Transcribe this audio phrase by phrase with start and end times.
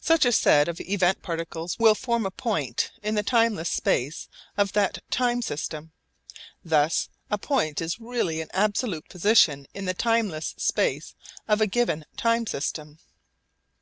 [0.00, 4.74] Such a set of event particles will form a point in the timeless space of
[4.74, 5.92] that time system.
[6.62, 11.14] Thus a point is really an absolute position in the timeless space
[11.48, 12.98] of a given time system.